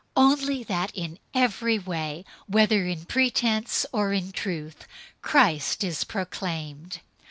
[0.17, 4.87] Only that in every way, whether in pretense or in truth,
[5.21, 7.01] Christ is proclaimed.